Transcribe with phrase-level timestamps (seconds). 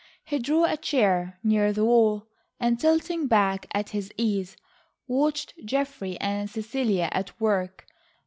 [0.23, 2.25] He drew a chair near the wall,
[2.59, 4.57] and tilting back at his ease,
[5.05, 7.85] watched Geoffrey and Cecilia at work.